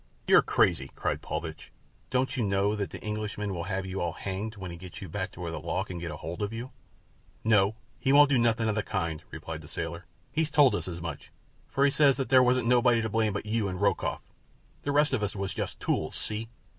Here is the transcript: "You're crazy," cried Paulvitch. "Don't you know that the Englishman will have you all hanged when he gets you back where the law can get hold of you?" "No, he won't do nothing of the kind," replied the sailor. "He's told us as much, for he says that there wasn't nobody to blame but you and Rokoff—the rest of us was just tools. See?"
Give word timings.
"You're 0.25 0.41
crazy," 0.41 0.89
cried 0.95 1.21
Paulvitch. 1.21 1.71
"Don't 2.09 2.35
you 2.35 2.41
know 2.43 2.75
that 2.75 2.89
the 2.89 2.99
Englishman 3.03 3.53
will 3.53 3.65
have 3.65 3.85
you 3.85 4.01
all 4.01 4.13
hanged 4.13 4.55
when 4.55 4.71
he 4.71 4.77
gets 4.77 4.99
you 4.99 5.07
back 5.07 5.35
where 5.35 5.51
the 5.51 5.59
law 5.59 5.83
can 5.83 5.99
get 5.99 6.09
hold 6.09 6.41
of 6.41 6.51
you?" 6.51 6.71
"No, 7.43 7.75
he 7.99 8.11
won't 8.11 8.31
do 8.31 8.39
nothing 8.39 8.67
of 8.67 8.73
the 8.73 8.81
kind," 8.81 9.21
replied 9.29 9.61
the 9.61 9.67
sailor. 9.67 10.07
"He's 10.31 10.49
told 10.49 10.73
us 10.73 10.87
as 10.87 11.01
much, 11.01 11.31
for 11.67 11.85
he 11.85 11.91
says 11.91 12.17
that 12.17 12.29
there 12.29 12.41
wasn't 12.41 12.67
nobody 12.67 13.03
to 13.03 13.09
blame 13.09 13.31
but 13.31 13.45
you 13.45 13.67
and 13.67 13.79
Rokoff—the 13.79 14.91
rest 14.91 15.13
of 15.13 15.21
us 15.21 15.35
was 15.35 15.53
just 15.53 15.79
tools. 15.79 16.15
See?" 16.15 16.49